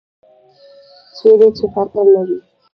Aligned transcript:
چیرې 1.17 1.49
چې 1.57 1.65
فقر 1.73 2.05
نه 2.13 2.21
وي. 2.27 2.37